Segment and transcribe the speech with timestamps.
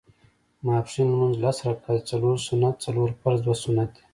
[0.65, 4.03] ماسپښېن لمونځ لس رکعته دی څلور سنت څلور فرض دوه سنت دي